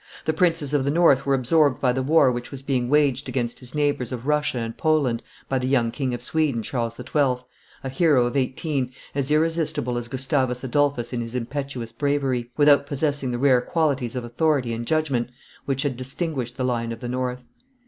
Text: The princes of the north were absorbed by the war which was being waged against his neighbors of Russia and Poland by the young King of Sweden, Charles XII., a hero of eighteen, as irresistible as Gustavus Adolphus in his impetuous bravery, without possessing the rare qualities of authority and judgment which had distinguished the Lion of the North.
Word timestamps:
The 0.25 0.33
princes 0.33 0.73
of 0.73 0.83
the 0.83 0.89
north 0.89 1.27
were 1.27 1.35
absorbed 1.35 1.79
by 1.79 1.91
the 1.91 2.01
war 2.01 2.31
which 2.31 2.49
was 2.49 2.63
being 2.63 2.89
waged 2.89 3.29
against 3.29 3.59
his 3.59 3.75
neighbors 3.75 4.11
of 4.11 4.25
Russia 4.25 4.57
and 4.57 4.75
Poland 4.75 5.21
by 5.47 5.59
the 5.59 5.67
young 5.67 5.91
King 5.91 6.11
of 6.15 6.23
Sweden, 6.23 6.63
Charles 6.63 6.95
XII., 6.95 7.45
a 7.83 7.89
hero 7.91 8.25
of 8.25 8.35
eighteen, 8.35 8.93
as 9.13 9.29
irresistible 9.29 9.99
as 9.99 10.07
Gustavus 10.07 10.63
Adolphus 10.63 11.13
in 11.13 11.21
his 11.21 11.35
impetuous 11.35 11.91
bravery, 11.91 12.49
without 12.57 12.87
possessing 12.87 13.29
the 13.29 13.37
rare 13.37 13.61
qualities 13.61 14.15
of 14.15 14.23
authority 14.23 14.73
and 14.73 14.87
judgment 14.87 15.29
which 15.65 15.83
had 15.83 15.97
distinguished 15.97 16.57
the 16.57 16.63
Lion 16.65 16.91
of 16.91 16.99
the 17.01 17.07
North. 17.07 17.45